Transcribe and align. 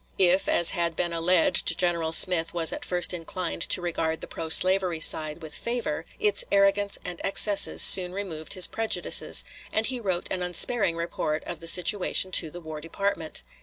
If, 0.17 0.49
as 0.49 0.71
had 0.71 0.95
been 0.95 1.13
alleged, 1.13 1.77
General 1.77 2.11
Smith 2.11 2.55
was 2.55 2.73
at 2.73 2.83
first 2.83 3.13
inclined 3.13 3.61
to 3.69 3.83
regard 3.83 4.19
the 4.21 4.27
pro 4.27 4.49
slavery 4.49 4.99
side 4.99 5.43
with 5.43 5.53
favor, 5.53 6.05
its 6.19 6.43
arrogance 6.51 6.97
and 7.05 7.21
excesses 7.23 7.83
soon 7.83 8.11
removed 8.11 8.55
his 8.55 8.65
prejudices, 8.65 9.43
and 9.71 9.85
he 9.85 9.99
wrote 9.99 10.27
an 10.31 10.41
unsparing 10.41 10.95
report 10.95 11.43
of 11.43 11.59
the 11.59 11.67
situation 11.67 12.31
to 12.31 12.49
the 12.49 12.59
War 12.61 12.81
Department. 12.81 13.43